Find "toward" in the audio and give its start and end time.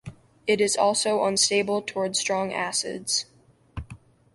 1.83-2.15